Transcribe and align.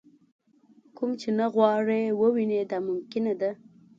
کوم 0.95 1.11
چې 1.21 1.29
نه 1.37 1.45
غواړئ 1.53 2.03
ووینئ 2.19 2.61
دا 2.71 2.79
ممکنه 2.89 3.33
ده. 3.41 3.51